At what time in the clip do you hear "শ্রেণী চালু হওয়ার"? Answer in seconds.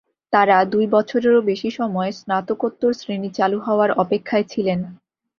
2.93-3.89